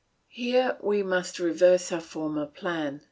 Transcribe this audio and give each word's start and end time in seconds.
Here 0.29 0.77
we 0.81 1.03
must 1.03 1.35
just 1.35 1.39
reverse 1.39 1.91
our 1.91 2.01
former 2.01 2.47
plan. 2.47 2.99